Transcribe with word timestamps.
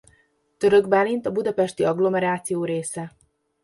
Törökbálint 0.57 1.25
a 1.25 1.31
budapesti 1.31 1.83
agglomeráció 1.83 2.63
része. 2.65 3.11